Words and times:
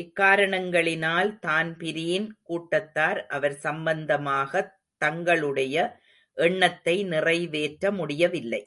இக்காரணங்களினால் 0.00 1.38
தான்பிரீன் 1.38 2.26
கூட்டத்தார் 2.42 3.26
அவர் 3.26 3.52
சம்பந்தமாகத் 3.52 4.74
தங்களுடைய 4.96 5.76
எண்ணத்தை 6.32 7.04
நிறைவேற்ற 7.04 7.90
முடியவில்லை. 7.90 8.62